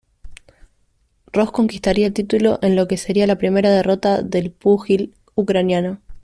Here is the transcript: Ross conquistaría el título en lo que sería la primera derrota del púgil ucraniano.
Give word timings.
Ross 1.31 1.51
conquistaría 1.51 2.07
el 2.07 2.13
título 2.13 2.57
en 2.63 2.75
lo 2.75 2.87
que 2.87 2.97
sería 2.97 3.27
la 3.27 3.37
primera 3.37 3.69
derrota 3.69 4.23
del 4.23 4.49
púgil 4.49 5.13
ucraniano. 5.35 6.01